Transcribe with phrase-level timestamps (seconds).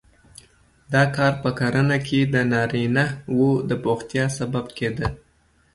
[0.93, 3.05] دا کار په کرنه کې د نارینه
[3.35, 5.07] وو د بوختیا سبب کېده